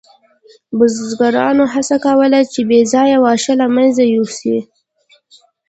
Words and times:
بزګرانو 0.77 1.65
هڅه 1.73 1.97
کوله 2.05 2.39
چې 2.53 2.59
بې 2.69 2.79
ځایه 2.93 3.17
واښه 3.23 3.53
له 3.61 3.67
منځه 3.75 4.03
یوسي. 4.15 4.57